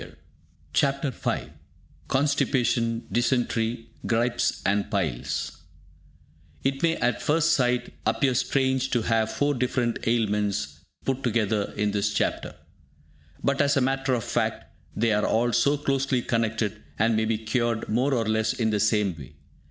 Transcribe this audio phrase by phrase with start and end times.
[0.01, 0.15] IV
[0.73, 1.49] CHAPTER V
[2.07, 5.61] CONSTIPATION, DYSENTERY, GRIPES AND PILES
[6.63, 11.91] It may at first sight appear strange to have four different ailments put together in
[11.91, 12.55] this chapter,
[13.43, 17.37] but, as a matter of fact, they are all so closely connected, and may be
[17.37, 19.35] cured more or less in the same way.